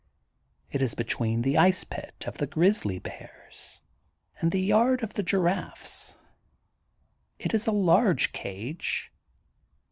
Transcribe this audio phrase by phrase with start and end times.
[0.71, 3.83] It is between the ice pit of the grizzly bears
[4.39, 6.17] and the yard of the giraffes.
[7.37, 9.11] It is a large cage.